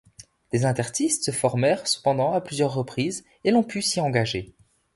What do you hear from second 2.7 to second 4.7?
reprises, et l'on put s'y engager.